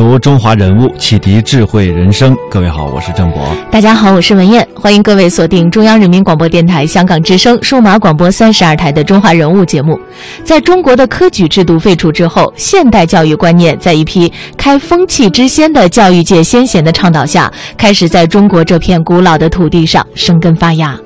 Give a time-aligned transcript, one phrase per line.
[0.00, 2.34] 读中华人物，启迪智慧人生。
[2.50, 3.54] 各位好，我是郑博。
[3.70, 4.66] 大家好，我是文艳。
[4.74, 10.00] 欢迎各位锁定中央人民广播电台香港之声数码广播三十二台的《中华人物》节目。
[10.42, 20.98] 在中国的科举制度废除之后，现代教育观念在一批开风气之先的教育界先贤的倡导下，开始在中国这片古老的土地上生根发芽。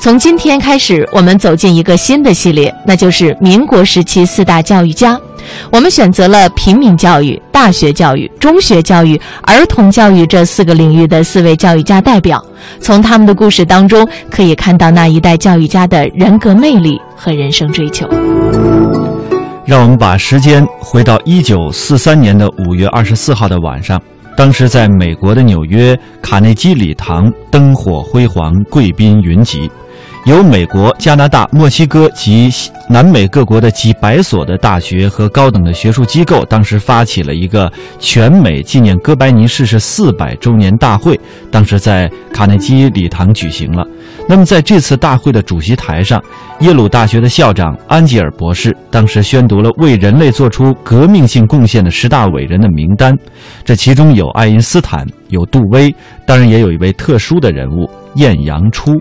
[0.00, 5.18] 从今天开始，我们走进一个新的系列，那就是民国时期四大教育家。
[5.70, 12.44] 我们选择了平民教育、大学教育、中学教育、儿童教育这四个领域的四位教育家代表，
[12.80, 18.08] 从他们的故事当中，可以看到那一代教育家的人格魅力和人生追求。
[19.64, 24.00] 让我们把时间回到一九四三年的五月二十四号的晚上，
[24.36, 29.70] 当时在美国的纽约卡内基礼堂灯火辉煌，贵宾云集。
[30.26, 32.50] 由美国、加拿大、墨西哥及
[32.88, 41.18] 南美各国的几百所的大学和高等的学术机构，当时发起了一个全美纪念哥白尼逝世四百周年大会，
[41.50, 43.86] 当时在卡内基礼堂举行了。
[44.28, 46.20] 那么在这次大会的主席台上，
[46.60, 53.14] 耶鲁大学的校长安吉尔博士当时宣读了为人类做出革命性贡献的十大伟人的名单，
[53.64, 55.94] 这其中有爱因斯坦，有杜威，
[56.26, 59.00] 当然也有一位特殊的人物晏阳初。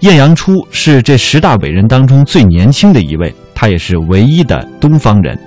[0.00, 5.38] 晏阳初是这十大伟人当中最年轻的一位，他也是唯一的东方人。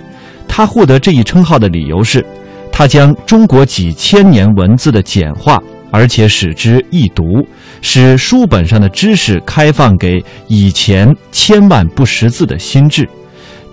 [0.47, 2.25] 他获得这一称号的理由是，
[2.71, 5.57] 他将中国几千年文字的简化，
[5.91, 7.45] 而且使之易读，
[7.81, 13.07] 使书本上的知识开放给以前千万不识字的心智，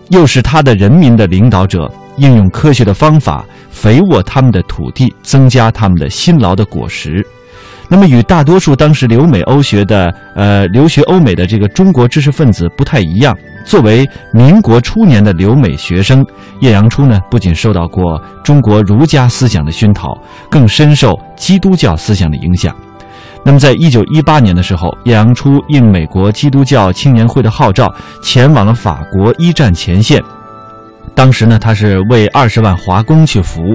[0.08, 7.24] 又使他的人民的领导者，应用科学的方法肥沃他们的土地，增加他们的辛劳的果实。
[7.90, 13.34] 那么，与大多数当时留美欧学的呃留学欧美的这个中国知识分子不太一样。
[13.64, 16.24] 作为民国初年的留美学生，
[16.60, 20.16] 晏阳初呢，不仅受到过中国儒家思想的熏陶，
[20.50, 22.76] 更深受基督教思想的影响。
[23.42, 27.90] 那么，在一九一八年的时候，晏阳初应美国基督教青年会的号召，
[28.22, 30.22] 前往了法国一战前线。
[31.14, 33.74] 当时呢，他是为二十万华工去服务。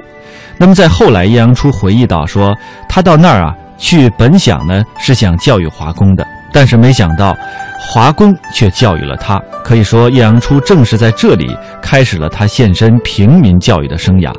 [0.60, 2.56] 那么，在后来，晏阳初回忆到说，
[2.88, 3.56] 他到那儿啊。
[3.78, 7.36] 去本想呢是想教育华工的，但是没想到，
[7.80, 9.42] 华工却教育了他。
[9.64, 14.34] 可以说，晏阳初正是在这里开始了他献身平民教育的生涯。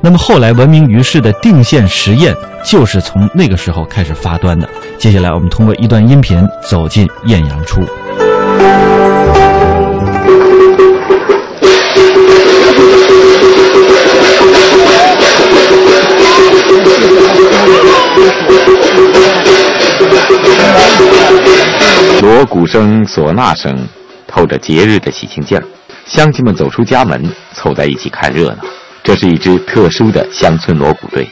[0.00, 4.68] 那么后来闻名于世的定县实验，就是从那个时候开始发端的。
[4.98, 7.82] 接下来，我们通过一段音频走进晏阳初。
[22.22, 23.76] 锣鼓声、唢呐声，
[24.26, 25.64] 透着节日的喜庆劲儿。
[26.06, 27.22] 乡亲们走出家门，
[27.54, 28.58] 凑在一起看热闹。
[29.02, 31.28] 这是一支特殊的乡村锣鼓队。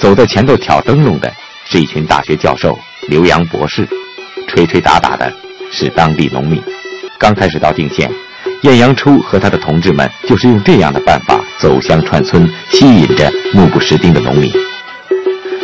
[0.00, 1.32] 走在前头挑灯笼的
[1.64, 2.78] 是一群大学教授、
[3.08, 3.88] 留洋博士，
[4.46, 5.32] 吹吹打打的
[5.72, 6.62] 是当地农民。
[7.18, 8.08] 刚开始到定县，
[8.62, 14.52] 晏阳初和他的同志们就是用这样的办法走乡串村，吸引着目不识丁的农民。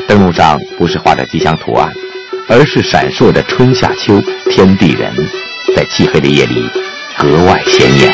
[0.08, 1.92] 灯笼上不是画着吉祥图案。
[2.46, 4.20] 而是闪烁着春夏秋
[4.50, 5.10] 天地人，
[5.74, 6.68] 在漆黑的夜里
[7.16, 8.12] 格外显眼。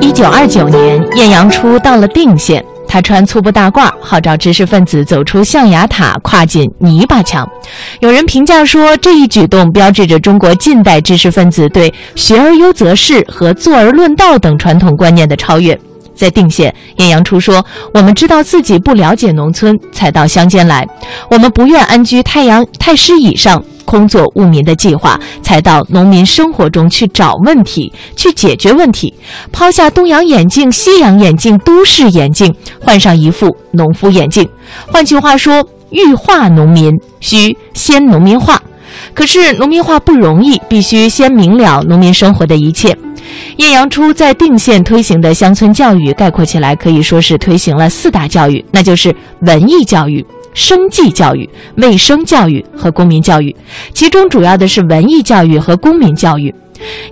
[0.00, 2.64] 一九二九年，晏阳初到了定县。
[2.88, 7.48] 他穿粗布大褂，号召知识分子走出象牙塔，跨进泥巴墙。
[8.00, 15.78] 有人评价说，这一举动标志着中国近代知识分子对“学而优则仕”和“坐而论道”等传统观念的超越。
[16.16, 17.64] 在定县，晏阳初说
[17.94, 20.84] ：“我们知道自己不了解农村，才到乡间来。
[21.30, 29.14] 我们不愿安居太阳太师椅上。”空作务民的计划，才到农民生活中去找问题，去解决问题。
[29.52, 34.48] 抛下东洋眼镜、西洋眼镜、都市眼镜，换上一副农夫眼镜。
[34.88, 38.60] 换句话说，欲化农民，需先农民化。
[39.14, 42.98] 可是农民化不容易，必须先明了农民生活的一切。
[43.56, 50.24] 晏阳初在定县推行的乡村教育，概括起来可以说是推行了四大教育，那就是文艺教育。
[50.54, 51.46] 生计教育、
[51.76, 53.54] 卫生教育和公民教育，
[53.92, 56.54] 其中主要的是文艺教育和公民教育。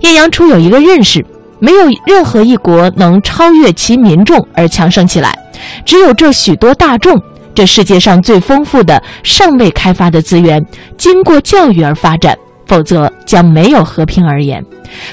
[0.01, 1.23] 晏阳初有一个认识：
[1.59, 5.37] 没有任何一国能超越其民众而强盛起来，
[5.85, 7.21] 只有这许多大众，
[7.53, 10.59] 这世界上最丰富的尚未开发的资源，
[10.97, 12.35] 经过教育而发展，
[12.67, 14.63] 否则将没有和平而言。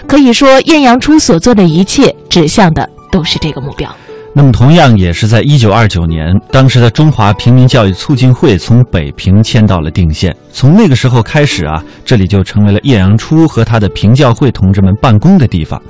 [0.07, 3.95] 可以说，晏阳初所做的一切指向的都是这个目标。
[4.35, 10.35] 那么，同样也是在一九二九年，当时的中华平民教育促进会从北平迁到了定县。
[10.51, 15.81] 从那个时候开始啊，这里就成为了晏阳初和他的平教会同志们办公的地方。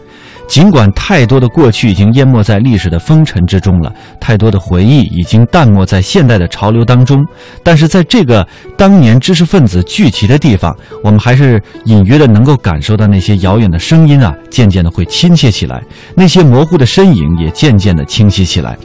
[0.52, 3.90] 尽管太多的过去已经淹没在历史的风尘之中了，
[4.20, 7.24] 太多的回忆已经淡漠在现代的潮流当中，
[7.62, 8.46] 但是在这个
[8.76, 15.82] 当年知识分子聚集的地方，我们还是隐约的能够感受到那些遥远的声音啊，渐渐的会亲切起来，
[16.14, 18.76] 那些模糊的身影也渐渐的清晰起来。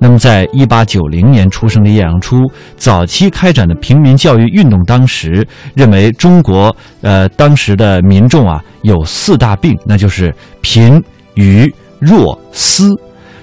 [0.00, 2.36] 那么，在一八九零年出生的叶阳初，
[2.76, 11.02] 早期开展的平民教育运动，当时认为中国呃当时的民众啊有四大病，那就是贫、
[11.34, 12.94] 愚、弱、私。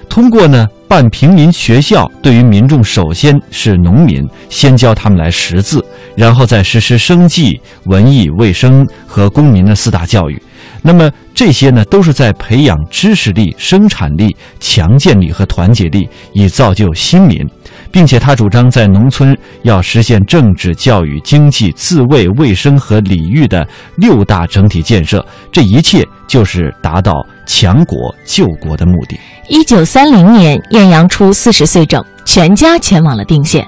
[0.08, 5.84] 通过呢办平民学校，对于民众首先是农民，先教他们来识字，
[6.16, 10.40] 然后再实施生计、文艺、卫生和公民的四大教育。
[10.86, 17.44] 那么这些呢，都是在培养知识力、生产力、强健力和团结力，以造就新民，
[17.90, 23.66] 并且他主张在农村要实现政治、教育、经济、自卫、卫生和礼遇的
[23.96, 25.26] 六大整体建设。
[25.50, 29.18] 这一切就是达到强国救国的目的。
[29.48, 33.66] 一九三零年，晏阳初四十岁整，全家前往了定县。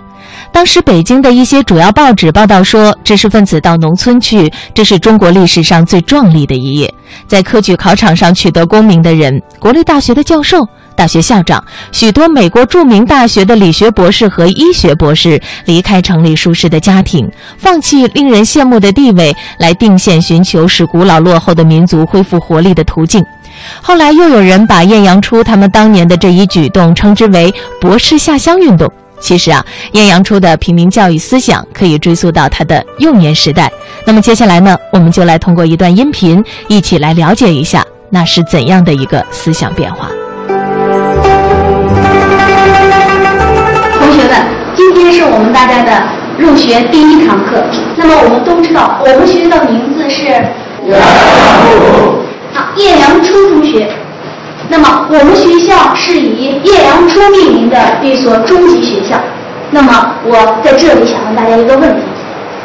[0.53, 6.95] 当时北京的一些主要报纸报道说，知识分子到农村去，这是中国历史上最壮丽的一页。
[7.27, 11.63] 在科举考场上取得功名的人，国立大学的教授、大学校长，
[11.93, 23.25] 许多美国著名大学的理学博士和医学博士，离开城里舒适的家庭，放弃令人羡慕的地位，来定县寻求使古老落后的民族恢复活力的途径。
[23.83, 28.91] 后来又有人把晏阳初他们当年的这一举动称之为“博士下乡运动”。
[29.21, 33.71] 其实啊，晏阳初的平民教育思想可以追溯到他的幼年时代。
[34.05, 40.09] 那么接下来呢，我们就来通过一段音频，一起来了解一下那是怎样的一个思想变化。
[43.99, 46.03] 同学们，今天是我们大家的
[46.39, 47.63] 入学第一堂课。
[47.97, 50.25] 那么我们都知道，我们学校的名字是
[50.87, 51.01] 晏阳
[51.67, 52.57] 初。
[52.57, 53.91] 啊，晏阳初中学。
[54.71, 59.19] 那么我们学校是以晏阳初命名的一所中级学校。
[59.71, 62.03] 那么我在这里想问大家一个问题：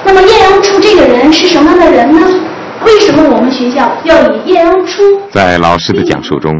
[0.06, 2.28] 那么晏阳初这个人是什么样的人呢？
[2.86, 5.02] 为什么我们学校要以晏阳初？
[5.32, 6.52] 在老师的讲述中，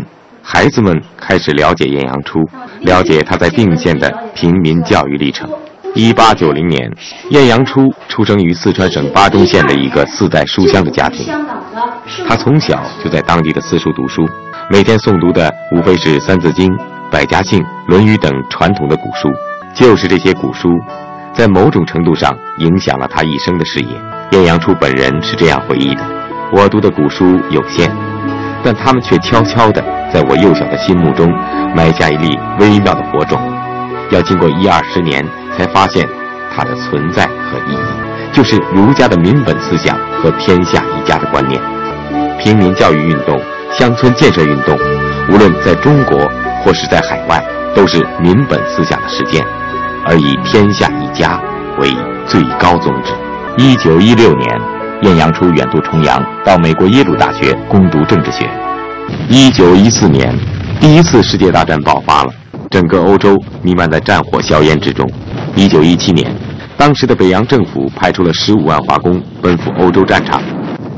[0.42, 2.40] 孩子们开始了解晏阳初，
[2.82, 5.50] 了解他在定县的平民教育历程。
[5.94, 6.90] 一八九零年，
[7.30, 11.28] 晏阳初出生于四川省巴中县的一个四代书香的家庭。
[12.28, 14.26] 他从小就在当地的私塾读书。
[14.70, 16.72] 每天诵读的无非是《三字经》
[17.12, 19.30] 《百家姓》《论语》等传统的古书，
[19.76, 20.70] 就是这些古书，
[21.34, 23.90] 在某种程度上影响了他一生的事业。
[24.32, 26.02] 晏阳初本人是这样回忆的
[26.52, 27.92] ：“我读的古书有限，
[28.64, 29.84] 但他们却悄悄地
[30.14, 31.30] 在我幼小的心目中
[31.76, 33.38] 埋下一粒微妙的火种，
[34.12, 35.24] 要经过一二十年
[35.58, 36.08] 才发现
[36.56, 41.62] 它的存在和意义，就是儒家的民本思想和天下一家的观念，
[42.40, 43.38] 平民教育运动。”
[43.80, 44.78] 乡村建设运动，
[45.30, 46.18] 无论在中国
[46.64, 47.44] 或是在海外，
[47.76, 49.44] 都是民本思想的实践，
[50.06, 51.42] 而以天下一家
[51.80, 51.90] 为
[52.28, 53.12] 最高宗旨。
[53.58, 54.62] 一九一六年，
[55.02, 58.48] 晏阳初远渡重洋，到美国耶鲁大学攻读政治学。
[59.28, 60.34] 一九一四年，
[60.80, 62.32] 第一次世界大战爆发了，
[62.70, 65.10] 整个欧洲弥漫在战火硝烟之中。
[65.56, 66.32] 一九一七年，
[66.78, 70.40] 当时的北洋政府派出了十五万华工奔赴欧洲战场。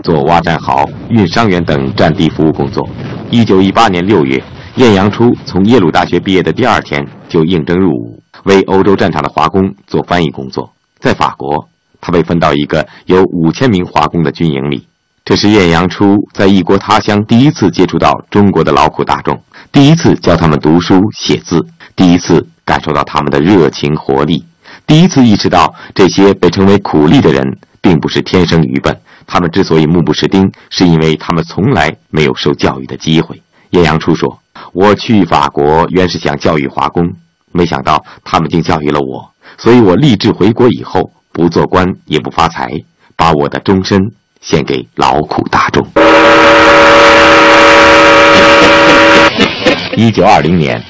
[0.05, 2.87] 做挖战壕、运伤员等战地服务工作。
[3.31, 4.41] 一九一八年六月，
[4.75, 10.71] 晏阳初从耶鲁大学毕业的第二天就应征入伍，为欧洲战场的华工做翻译工作。
[10.99, 11.67] 在法国，
[11.99, 14.87] 他被分到一个有五千名华工的军营里。
[15.25, 24.45] 这是晏阳初在异国他乡第一次接触到中国的劳苦大众，第一次教他们读书写字，第一次感受到他们的热情活力，
[24.85, 28.99] 第一次意识到这些被称为苦力的人并不是天生愚笨。
[29.27, 33.39] 他们之所以目不识丁，是因为他们从来没有受教育的机会。
[33.69, 34.39] 晏阳初说
[34.73, 37.03] ：“我去法国原是想教育华工，
[37.51, 42.67] 没想到他们竟教育了我，所以我立志回国以后不做官也不发财，
[43.15, 43.99] 把我的终身
[44.41, 45.85] 献给劳苦大众。”
[49.95, 50.83] 一九二零年，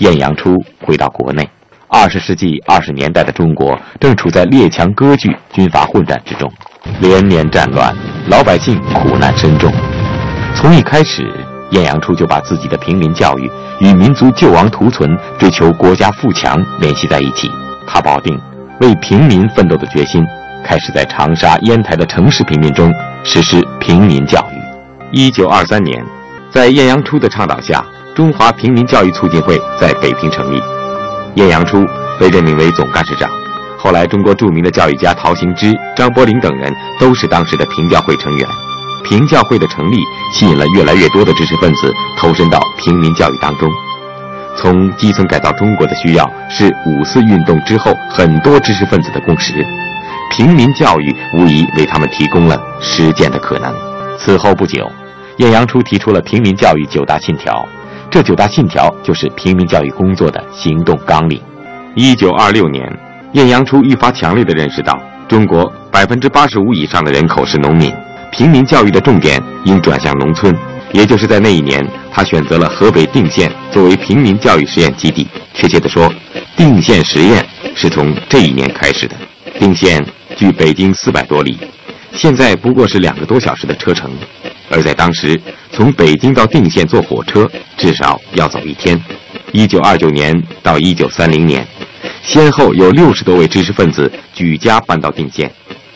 [0.00, 1.48] 晏阳初回到国内，
[1.94, 6.50] 二十世纪二十年代的中国正处在列强割据、军阀混战之中，
[7.00, 7.94] 连年战乱，
[8.28, 9.70] 老百姓苦难深重。
[10.54, 11.30] 从一开始，
[11.72, 17.50] 晏阳初就把自己的平民教育与民族救亡图存、追求国家富强联系在一起。
[17.86, 18.40] 他保定
[18.80, 20.24] 为平民奋斗的决心，
[20.64, 22.90] 开始在长沙、烟台的城市平民中
[23.22, 24.56] 实施平民教育。
[25.12, 26.02] 一九二三年，
[26.50, 27.84] 在晏阳初的倡导下，
[28.16, 30.58] 中华平民教育促进会在北平成立。
[31.34, 31.86] 晏阳初
[32.20, 33.30] 被任命为总干事长。
[33.78, 38.46] 后来，中国著名的教育家陶行知、张伯苓等人都是当时的平教会成员。
[39.02, 39.96] 平教会的成立，
[40.32, 43.68] 吸引了越来越多的知识分子投身到平民教育当中。
[44.56, 49.66] 从基层改造中国的需要，是五四运动之后很多知识分子的共识。
[50.30, 53.74] 平民教育无疑为他们提供了实践的可能。
[54.18, 54.88] 此后不久，
[55.38, 57.66] 晏阳初提出了平民教育九大信条。
[58.12, 61.40] 这九大信条就是平民教育工作的行动纲领。
[61.96, 62.86] 一九二六年，
[63.32, 67.90] 晏阳初愈发强烈地认识到，中国百分之八十五以上的人口是农民，
[68.30, 70.54] 平民教育的重点应转向农村。
[70.92, 75.26] 也就是在那一年，他选择了河北定县作为平民教育实验基地。
[75.54, 76.12] 确切地说，
[76.54, 77.42] 定县实验
[77.74, 79.16] 是从这一年开始的。
[79.58, 80.04] 定县
[80.36, 81.58] 距北京四百多里，
[82.14, 84.10] 现在不过是两个多小时的车程。
[84.70, 85.38] 而在当时，
[85.70, 88.98] 从北京到定县坐火车至少要走一天。
[89.52, 91.66] 一九二九年到一九三零年，
[92.22, 95.50] 先后有六十多位知识分子举家搬到定县。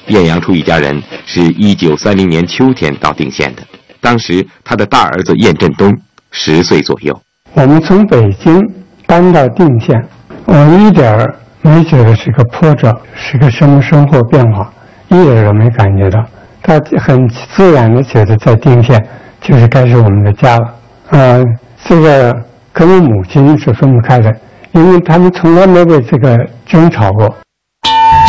[0.09, 3.63] 晏阳初一家人是一九三零年秋天到定县的，
[4.01, 5.91] 当时他的大儿子晏振东
[6.31, 7.19] 十岁左右。
[7.55, 8.61] 我们从北京
[9.07, 9.97] 搬到定县，
[10.45, 14.71] 我一点儿没觉得是个波折，是个什么生活变化，
[15.09, 16.21] 一点都没感觉到。
[16.63, 19.01] 他很自然的觉得在定县
[19.41, 20.67] 就是该是我们的家了。
[21.11, 21.41] 啊，
[21.85, 22.35] 这个
[22.73, 24.29] 跟我母亲是分不开的，
[24.73, 26.37] 因为他们从来没为这个
[26.67, 27.33] 争吵过。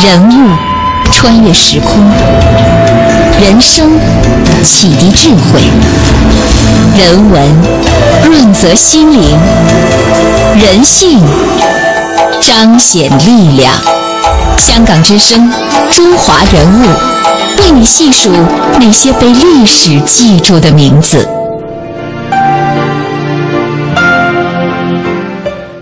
[0.06, 0.56] 人物
[1.12, 1.90] 穿越时空，
[3.42, 3.90] 人生
[4.62, 5.62] 启迪智慧，
[6.96, 7.42] 人文
[8.24, 9.36] 润泽心灵，
[10.54, 11.20] 人性
[12.40, 13.74] 彰显力量。
[14.58, 15.50] 香港之声，
[15.92, 16.86] 中华人物。
[17.60, 18.32] 为你细数
[18.80, 21.28] 那些被历史记住的名字。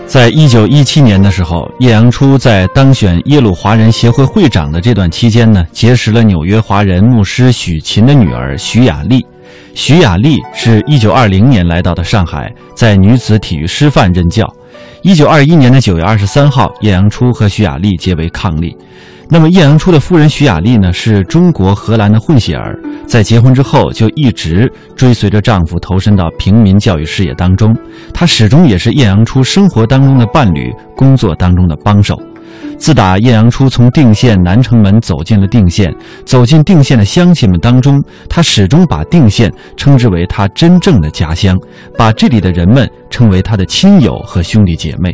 [0.06, 9.24] 在一九一七年的时候，叶阳初在当选耶鲁华人协会会长的这段期间呢，结识了纽约华人牧师许勤的女儿许雅丽。
[9.74, 14.50] 许雅丽是一九二零年来到的上海，在女子体育师范任教。
[15.02, 18.74] 一九二一年的九月二十三号，叶阳初和徐雅丽结为伉俪。
[19.28, 27.76] 那么，晏阳初的夫人徐雅丽呢，是中国荷兰的混血儿，在结婚之后就一直追随着丈夫投身到平民教育事业当中。
[28.14, 32.16] 她始终也是晏阳初生活当中的伴侣，工作当中的帮手。
[32.78, 35.92] 自打晏阳初从定县南城门走进了定县，
[36.24, 41.56] 走进定县的乡亲们当中，他始终把定县称之为他真正的家乡，
[41.96, 45.10] 把这里的人们称为他的亲友和兄弟姐妹。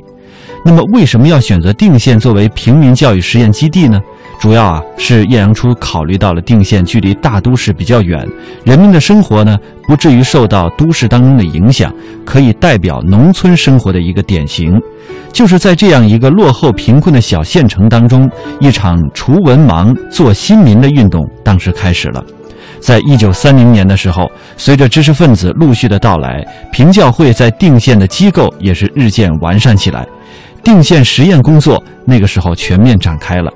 [0.64, 4.00] 那么，为什么要选择定县作为平民教育实验基地呢？
[4.41, 8.27] 主要啊，是晏阳初考虑到了定县距离大都市比较远，
[8.65, 14.81] 人民的生活呢不至于受到都市当中的影响，可以代表农村生活的一个典型。
[15.33, 18.29] 就是在这样一个落后贫困的小县城当中，
[18.61, 22.23] 一场除文盲做新民的运动当时开始了。
[22.81, 30.05] 在一九三零年的时候，随着知识分子陆续的到来，平教会在定县的机构也是日渐完善起来。
[30.65, 33.53] 定县实验工作那个时候全面展开了。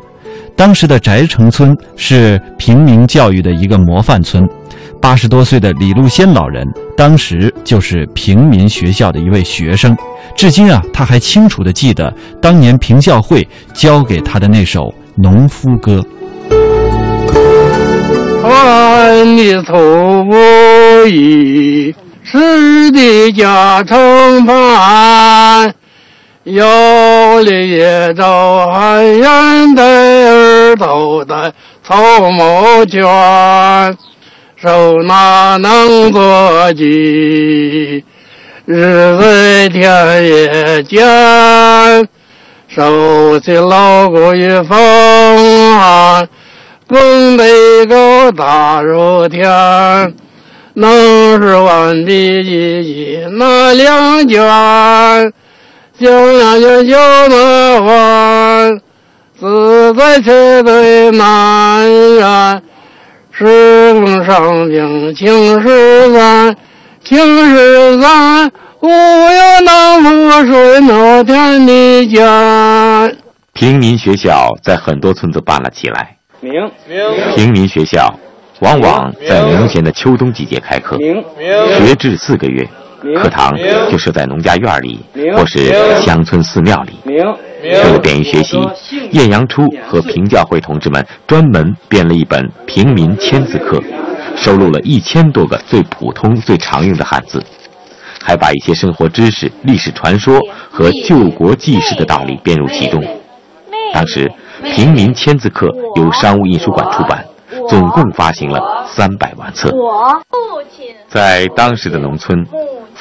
[0.57, 4.43] 当时的翟城村是平民教育的一个模范村，
[5.03, 9.95] 八十多岁的李路先老人当时就是平民学校的一位学生，
[10.35, 14.81] 至今啊他还清楚的记得当年平教会教给他的那首
[15.15, 16.01] 《农夫歌》。
[18.41, 19.75] 穿的头
[20.25, 25.75] 不衣，湿的家成盘。
[26.47, 33.03] 有里也走寒烟的儿头戴草帽卷，
[34.55, 38.05] 手拿能做鸡，
[38.65, 42.07] 日在田野间，
[42.69, 46.29] 手起老鼓一风寒，
[46.87, 50.15] 弓背高大如天，
[50.75, 55.33] 能是万笔一记那两卷。
[55.99, 56.99] 小呀呀小
[57.31, 58.81] 麻烦，
[59.41, 62.63] 自在车队难远。
[63.33, 66.55] 时风上京情十三，
[67.03, 67.17] 情
[67.49, 73.17] 十三，不要那河水闹天地间。
[73.55, 76.17] 平民学校在很多村子办了起来。
[76.41, 76.53] 明
[77.35, 78.19] 平民学校
[78.61, 81.25] 往往在明显的秋冬季节开课，明
[81.79, 82.69] 学制四个月，
[83.01, 83.55] 课堂
[83.91, 85.01] 就设在农家院里
[85.37, 86.99] 或是乡村寺庙里。
[87.05, 88.59] 为了便于学习，
[89.13, 93.79] 晏阳初和平教会同志们专门编了一本《平民千字课》，
[94.37, 97.43] 收录了一千多个最普通、最常用的汉字，
[98.23, 100.39] 还把一些生活知识、历史传说
[100.71, 103.03] 和救国济世的道理编入其中。
[103.93, 104.31] 当时，
[104.75, 105.67] 《平民千字课》
[106.03, 107.25] 由商务印书馆出版，
[107.69, 109.73] 总共发行了三百万册。
[111.09, 112.47] 在当时的农村，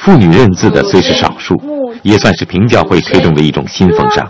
[0.06, 1.60] 妇女认字的虽是少数，
[2.02, 4.24] 也算是平教会推动的一种新风尚。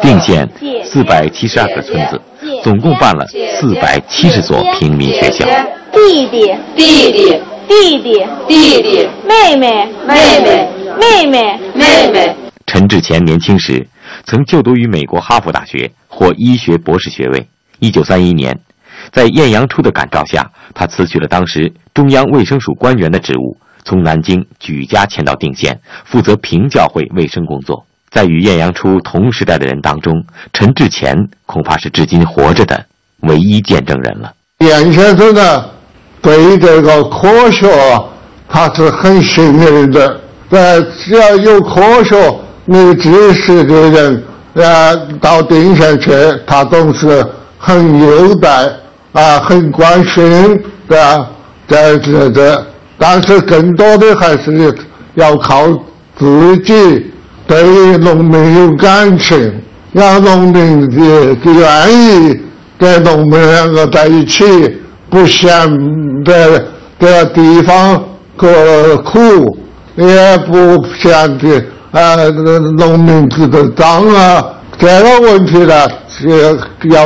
[0.00, 0.48] 定县
[0.84, 2.22] 四百七十二个村子，
[2.62, 5.44] 总共办了四百七十所平民学校。
[5.90, 10.68] 弟弟，弟弟，弟弟，弟弟，妹妹，妹妹，
[11.00, 12.36] 妹妹，妹妹。
[12.64, 13.88] 陈志全年轻时
[14.22, 17.48] 曾就读于美国哈佛大学，获医学博士学位。
[17.80, 18.60] 一九三一年，
[19.10, 23.56] 在晏阳初的感召下，他辞去了当时中央卫生署官员的职务。
[23.84, 27.84] 从南京举家迁到定县，负责平教会卫生工作。
[28.10, 31.14] 在与晏阳初同时代的人当中，陈志乾
[31.46, 32.84] 恐怕是至今活着的
[33.20, 34.32] 唯一见证人了。
[34.58, 35.64] 晏先生呢，
[36.20, 37.68] 对这个科学
[38.48, 40.20] 他是很信任的。
[40.50, 42.16] 呃，只要有科学、
[42.66, 46.10] 有知识的人，呃，到定县去，
[46.44, 47.24] 他总是
[47.56, 48.68] 很优待
[49.12, 51.30] 啊，很关心，对吧？
[51.68, 52.66] 这这这，
[53.02, 54.52] 但是更多的还是
[55.14, 55.66] 要靠
[56.18, 57.10] 自己
[57.46, 59.50] 对农民有感情，
[59.92, 62.38] 让农民也愿意
[62.78, 64.44] 跟农民两个在一起，
[65.08, 65.50] 不嫌
[66.26, 66.62] 这
[66.98, 67.98] 这地方
[68.36, 69.18] 个苦，
[69.96, 74.44] 也不嫌这呃农民这个脏啊。
[74.78, 76.28] 这个问题呢，是
[76.88, 77.04] 要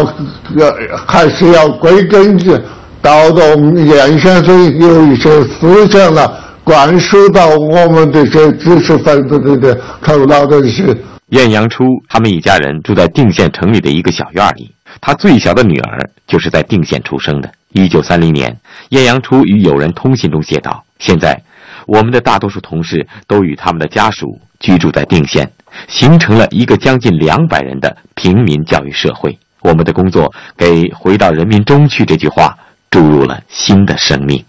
[0.56, 2.60] 要还是要归根结
[3.04, 10.96] 到从严先生有一些思想了，灌输到我们这些知识分子的的头脑的去。
[11.28, 17.52] 晏阳初他们一家人住在定县城里的一个小院里，他最小的女儿就是在定县出生的。
[17.74, 18.56] 一九三零年，
[18.88, 21.38] 晏阳初与友人通信中写道：“现在，
[21.86, 25.50] 我们的大多数同事都与他们的家属居住在定县，
[25.88, 29.38] 形成了一个将近两百人的平民教育社会。
[29.60, 32.56] 我们的工作给‘回到人民中去’这句话
[32.94, 34.44] 注入了新的生命。”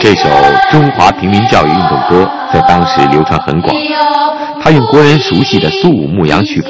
[0.00, 0.28] 这首
[0.70, 3.74] 《中华平民教育运动歌》在当时流传很广，
[4.62, 6.68] 它用国人熟悉的苏武牧羊曲谱，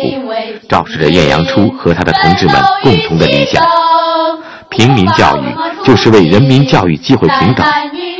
[0.66, 3.62] 昭示着晏阳初和他的同志们共同的理想。
[4.72, 5.42] 平民教育
[5.84, 7.64] 就是为人民教育机会平等，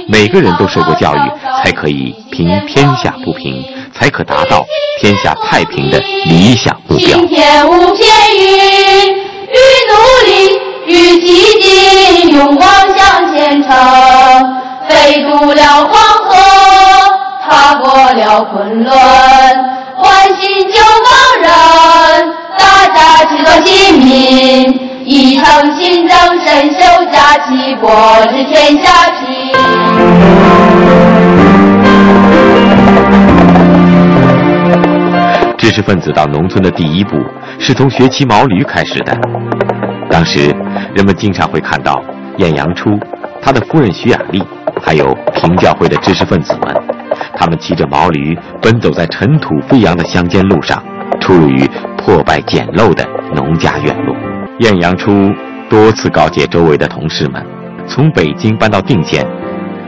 [0.07, 1.19] 每个人都受过教育，
[1.62, 4.62] 才可以平天下不平，才可达到
[5.01, 7.19] 天下太平的理想目标。
[7.19, 8.43] 今天无偏语，
[9.49, 9.57] 与
[9.88, 9.95] 努
[10.27, 13.73] 力，与激进，勇往向前程。
[14.88, 15.91] 飞渡了黄
[16.29, 16.37] 河，
[17.49, 18.93] 踏过了昆仑，
[19.97, 21.11] 唤醒旧亡
[21.41, 21.51] 人，
[22.59, 27.91] 大家齐做新民，一诚心正，身修家齐，国
[28.31, 28.91] 治天下。
[35.59, 37.17] 知识分子到农村的第一步
[37.59, 39.17] 是从学骑毛驴开始的。
[40.09, 40.55] 当时，
[40.95, 42.03] 人们经常会看到
[42.38, 42.91] 晏阳初、
[43.41, 44.43] 他的夫人徐雅丽，
[44.81, 46.75] 还有平教会的知识分子们，
[47.35, 50.83] 他们骑着毛驴奔走在尘土飞扬的乡间路上，
[51.21, 54.32] 出入于破败简陋的农家院落。
[54.59, 55.11] 晏阳初
[55.69, 57.43] 多次告诫周围的同事们，
[57.88, 59.27] 从北京搬到定县，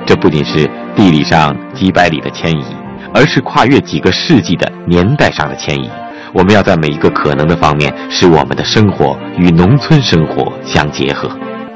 [0.07, 2.65] 这不仅是地理上几百里的迁移，
[3.13, 5.91] 而是跨越几个世纪的年代上的迁移。
[6.33, 11.29] 我们要在每一个可能的方面，使我们的生活与农村生活相结合。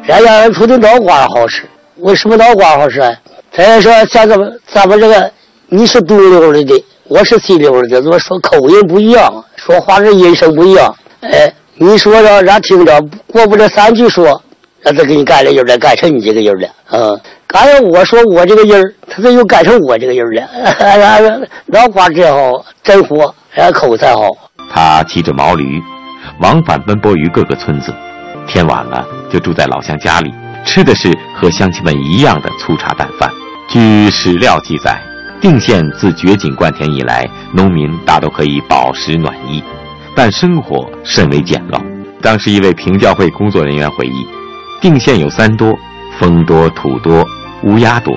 [0.04, 3.00] 这样出的脑瓜好使，为什么脑瓜好使？
[3.52, 5.30] 再说像咱们咱们这个，
[5.68, 10.94] 你是东溜儿的，我是西溜的，怎么说口音不一样，说话这音声不一样。
[11.20, 14.42] 哎，你说让让听着，过不了三句说，
[14.82, 16.68] 让他给你改了音了，改成你这个音了。
[16.90, 21.40] 嗯，刚才我说我这个音儿，他这又改成我这个音儿了。
[21.66, 24.22] 脑瓜真好，真活，人口才好。
[24.74, 25.80] 他骑着毛驴，
[26.40, 27.94] 往返奔波于各个村子，
[28.48, 30.32] 天晚了就住在老乡家里，
[30.64, 33.30] 吃的是和乡亲们一样的粗茶淡饭。
[33.68, 35.00] 据史料记载，
[35.40, 39.62] 定县自掘井灌田以来，农民大都可以饱食暖衣，
[40.18, 41.80] 但生活甚为简陋。
[42.20, 44.26] 当时一位平教会工作人员回忆，
[44.80, 45.72] 定县有三多：
[46.18, 47.24] 风多、土多、
[47.62, 48.12] 乌鸦多。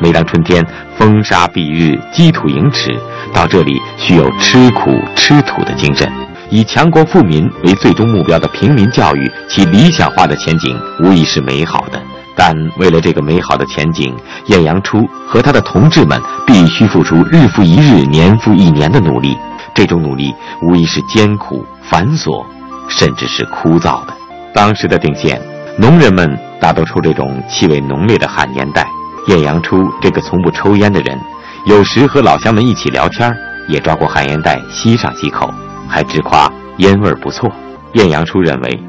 [0.00, 0.66] 每当春天
[0.98, 2.90] 风沙蔽日、积土盈尺，
[3.32, 6.10] 到这里需有吃苦吃土的精神。
[6.50, 12.02] 以强国富民为最终目标的平民教育，其理想化的前景无疑是美好的。
[12.34, 14.12] 但为了这个美好的前景，
[14.46, 19.36] 晏阳初和他的同志们必须付出日复一日、年复一年的努力。
[19.74, 22.44] 这种努力无疑是艰苦、繁琐，
[22.88, 24.14] 甚至是枯燥的。
[24.54, 25.40] 当时的定县，
[25.78, 28.86] 农人们大都抽这种气味浓烈的旱烟袋。
[29.28, 31.18] 晏阳初这个从不抽烟的人，
[31.66, 33.32] 有时和老乡们一起聊天，
[33.68, 35.48] 也抓过旱烟袋吸上几口，
[35.88, 37.50] 还直夸烟味不错。
[37.92, 38.82] 晏阳初认为，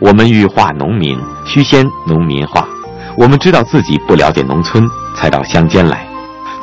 [0.00, 2.66] 我们欲化农民，须先农民化。
[3.16, 5.95] 我们知道自己不了解农村，才到乡间来，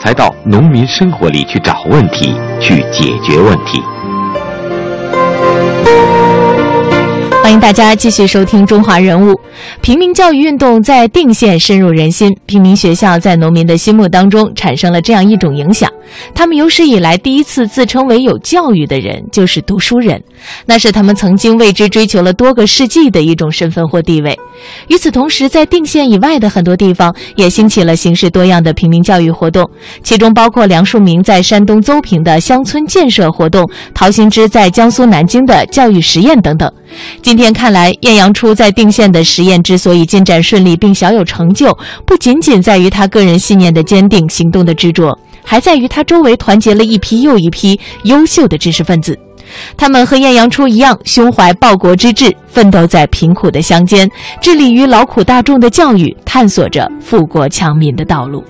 [0.04, 3.82] 才到农民生活里去找问题，去解决问题。
[7.64, 9.32] 大家继续收听《中华人物》。
[9.80, 15.90] 平民教育运动在定县深入人心，平民学校在农民的心目当中产生了这样一种影响：
[16.36, 20.22] 他们有史以来第一次自称为有教育的人，就是读书人。
[20.66, 24.38] 那是他们曾经为之追求了多个世纪的一种身份或地位。
[24.90, 29.70] 与此同时，在定县以外的很多地方也兴起了形式多样的平民教育活动，
[30.04, 36.70] 其中包括梁漱溟在山东邹平的乡村建设活动，陶行知在江苏南京的教育实验等等。
[37.22, 49.18] 今天看来，晏阳初在定县的实验之所以进展顺利并小有成就，不仅仅在于他个人信念的坚定、行动的执着，还在于他周围团结了一批又一批优秀的知识分子。
[49.78, 54.10] 他们和晏阳初一样，胸怀报国之志，奋斗在贫苦的乡间，
[54.42, 58.44] 致力于劳苦大众的教育，探索着富国强民的道路。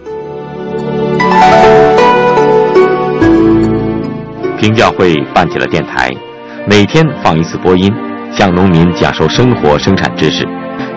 [4.60, 6.10] 平教会办起了电台，
[6.70, 7.92] 每天放一次播音。
[8.36, 10.48] 向农民讲授生活生产知识，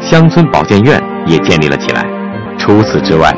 [0.00, 2.04] 乡村保健院也建立了起来。
[2.58, 3.32] 除此之外，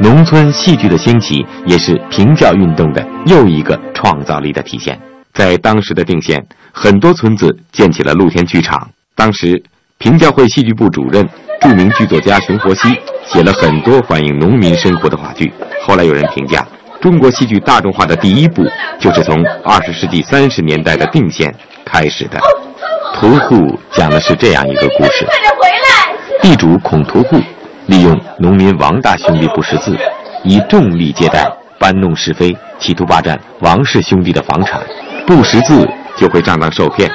[0.00, 4.98] 农村戏剧的兴起也是平教运动的又一个创造力的体现。
[5.32, 8.88] 在当时的定县，很多村子建起了露天剧场。
[9.14, 9.62] 当时，
[9.98, 11.26] 平教会戏剧部主任、
[11.60, 15.52] 著名剧作家熊佛熙写了很多反映农民生活的话剧。
[15.86, 16.66] 后来有人评价，
[17.00, 18.64] 中国戏剧大众化的第一步，
[18.98, 22.38] 就是从二十世纪三十年代的定县开始的。
[23.18, 25.26] 屠户讲的是这样一个故事：
[26.42, 27.38] 地主孔屠户
[27.86, 29.96] 利用农民王大兄弟不识字，
[30.44, 34.82] 以重利借贷，搬弄是非，企图霸占王氏兄弟的房产。
[35.26, 37.10] 不识字就会上当受骗，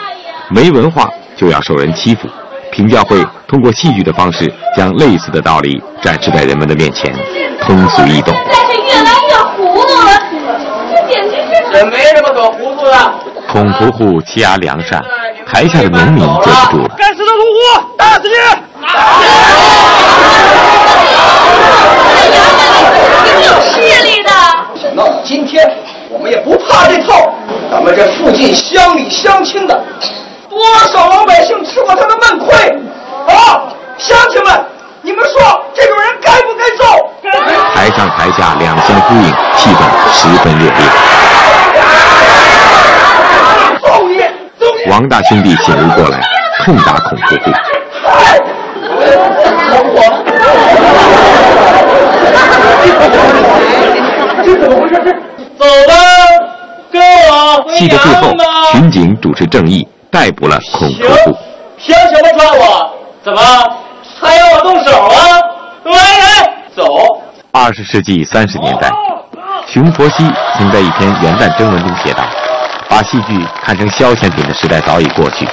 [0.50, 2.28] 没文化就要受人欺负。
[2.72, 7.14] 平教会通过戏剧的方式，将类似的道理展示在人们的面前，
[7.62, 8.34] 通俗易懂。
[8.52, 10.12] 但是越来越糊涂了，
[10.90, 11.62] 这简直是……
[11.72, 13.14] 这没什么可糊涂的。
[13.48, 15.00] 孔屠户欺压良善。
[15.52, 16.96] 台下的农民坐不住了。
[16.98, 17.60] 该死的屠户，
[17.98, 18.36] 打死你！
[23.26, 24.30] 挺有势力的。
[24.82, 25.70] 想到今天，
[26.10, 27.34] 我们也不怕这套。
[27.70, 29.78] 咱们这附近乡里乡亲的，
[30.50, 30.58] 多
[30.94, 32.56] 少老百姓吃过他的闷亏
[33.28, 33.68] 啊！
[33.98, 34.66] 乡亲们，
[35.02, 37.12] 你们说这种人该不该揍？
[37.74, 39.24] 台上台下两相呼应，
[39.58, 39.84] 气氛
[40.14, 41.51] 十分热烈。
[44.90, 46.20] 王大兄弟醒悟过来，
[46.64, 47.52] 痛打孔屠户。
[54.44, 54.96] 这怎么回事？
[55.58, 55.94] 走吧，
[56.92, 57.76] 跟我。
[57.76, 58.34] 戏的最后，
[58.74, 61.38] 巡警主持正义，逮捕了孔屠户。
[61.78, 62.92] 凭什么抓我？
[63.24, 63.40] 怎么
[64.20, 65.16] 还要我动手啊？
[65.86, 66.26] 来人，
[66.76, 66.84] 走。
[67.52, 68.90] 二十世纪三十年代，
[69.68, 72.24] 熊佛西曾在一篇元旦征文中写道。
[72.92, 75.48] 把戏剧看成消遣品的时代早已过去，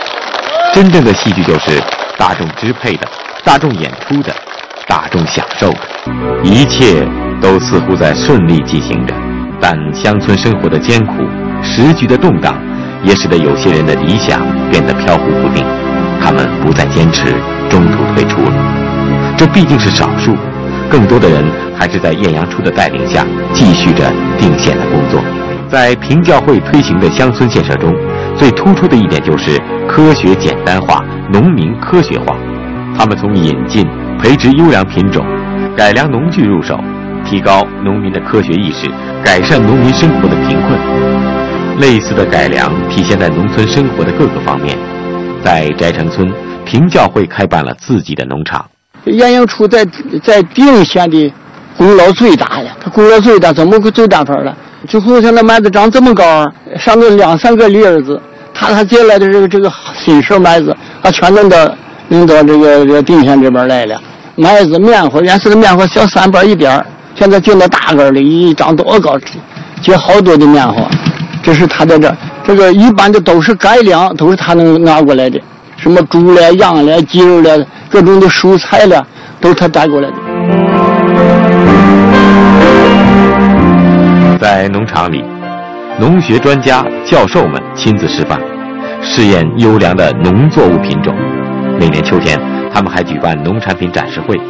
[0.74, 1.80] 真正的戏剧就是
[2.18, 3.06] 大众支配的、
[3.44, 4.34] 大众演出的、
[4.88, 5.78] 大众享受的。
[6.42, 7.06] 一切
[7.40, 9.14] 都似乎在顺利进行着，
[9.60, 11.12] 但乡村生活的艰苦、
[11.62, 12.60] 时局的动荡，
[13.04, 15.64] 也使得有些人的理想变得飘忽不定。
[16.20, 17.26] 他们不再坚持，
[17.70, 18.52] 中途退出了。
[19.36, 20.36] 这毕竟是少数，
[20.90, 21.44] 更多的人
[21.78, 23.24] 还是在艳阳初的带领下
[23.54, 25.22] 继续着定县的工作。
[25.70, 27.94] 在平教会推行的乡村建设中，
[28.36, 32.36] 最突出的一点就是科学简单化、农民科学化。
[32.96, 33.86] 他们从引进、
[34.18, 35.24] 培植优良品种、
[35.76, 36.80] 改良农具入手，
[37.24, 38.90] 提高农民的科学意识，
[39.22, 40.78] 改善农民生活的贫困。
[41.78, 44.76] 类似的改良体现在农村生活的各个方面。
[45.44, 46.32] 在翟城村，
[46.64, 48.64] 平教会开办了自己的农场。
[49.04, 49.84] 晏阳初在
[50.22, 51.32] 在定县的
[51.76, 54.56] 功劳最大呀，他功劳最大，怎么个最大法了？
[54.86, 56.46] 就好像那麦子长这么高，
[56.78, 58.20] 上头两三个粒儿子，
[58.54, 61.56] 他他接来的这个这个新式麦子，他全弄到
[62.08, 64.00] 弄到这个这个定县这边来了。
[64.36, 66.84] 麦子、棉花，原始的棉花小三瓣一点，
[67.16, 69.18] 现在进到大个儿的，一长多高，
[69.82, 70.88] 结好多的棉花。
[71.42, 72.14] 这是他在这，
[72.46, 75.40] 这个一般的都是改良，都是他能拿过来的。
[75.76, 79.04] 什么猪了、羊了、鸡肉了，各种的蔬菜了，
[79.40, 80.14] 都是他带过来的。
[84.40, 85.24] 在农场里，
[85.98, 88.38] 农学专家、教授们亲自示范，
[89.02, 91.12] 试验优良的农作物品种。
[91.78, 92.38] 每年秋天，
[92.72, 94.40] 他们还举办农产品展示会，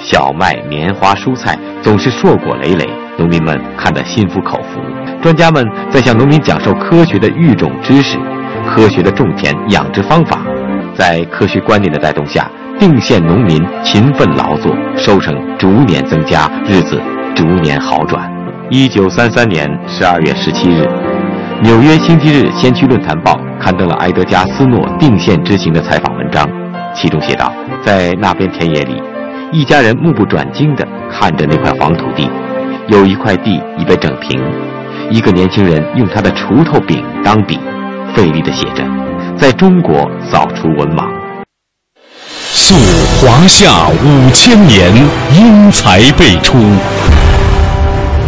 [0.00, 4.80] 小麦、棉花、蔬菜总是硕果累累，农民们看得心服口服。
[5.22, 8.18] 专家们在向农民讲授科学的育种知识、
[8.66, 10.40] 科学的种田养殖方法，
[10.92, 17.00] 在科学观念的带动下，定县农民勤奋劳作，收成逐年增加，日子
[17.32, 18.35] 逐年好转。
[18.68, 20.82] 一九三三年十二月十七日，
[21.62, 26.44] 《纽约星期日先驱论坛报》刊登了埃德加·斯诺定县之行的采访文章，
[26.92, 27.52] 其中写道：
[27.84, 29.00] 在那边田野里，
[29.52, 32.28] 一家人目不转睛地看着那块黄土地，
[32.88, 34.42] 有一块地已被整平，
[35.10, 37.60] 一个年轻人用他的锄头柄当笔，
[38.16, 38.82] 费力地写着
[39.38, 41.06] ：“在中国扫除文盲。”
[42.58, 42.74] 溯
[43.20, 44.92] 华夏五千年，
[45.38, 46.58] 英才辈出。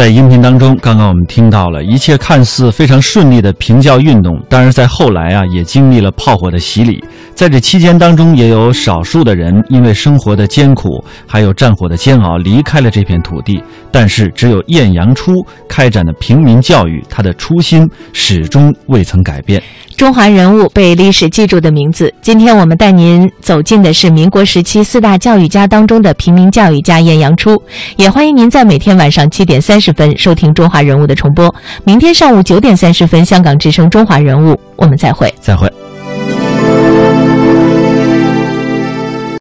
[0.00, 7.04] 在音频当中，刚刚我们听到了一切看似非常顺利的平教运动，但是在后来啊，也经历了炮火的洗礼。
[7.40, 13.64] 在这期间当中，也有少数的人因为生活的艰苦，还有战火的煎熬，离开了这片土地。
[13.90, 15.32] 但是，只有晏阳初
[15.66, 19.62] 开展的平民教育，他的初心始终未曾改变。
[19.96, 27.56] 中华人物被历史记住的名字，今天我们带您走进的是民国时期四大教育家当中的平民教育家晏阳初。
[27.96, 31.54] 也欢迎您在每天晚上七点三十分收听《中华人物》的重播。
[31.84, 35.32] 明天上午九点三十分，香港之声《中华人物》，我们再会。
[35.40, 35.66] 再会。